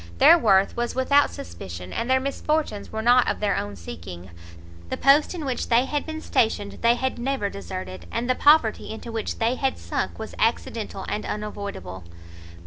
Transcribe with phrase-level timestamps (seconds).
[0.17, 4.31] Their worth was without suspicion, and their misfortunes were not of their own seeking;
[4.89, 8.89] the post in which they had been stationed they had never deserted, and the poverty
[8.91, 12.03] into which they had sunk was accidental and unavoidable.